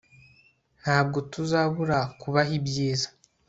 ntabwo 0.81 1.17
tuzabura 1.31 1.99
kubaha 2.21 2.51
ibyiza 2.59 3.07